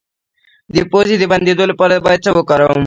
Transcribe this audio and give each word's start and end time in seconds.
د 0.73 0.75
پوزې 0.91 1.15
د 1.19 1.23
بندیدو 1.31 1.63
لپاره 1.71 2.03
باید 2.05 2.23
څه 2.25 2.31
وکاروم؟ 2.37 2.79